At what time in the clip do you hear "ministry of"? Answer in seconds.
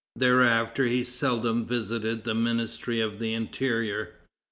2.33-3.19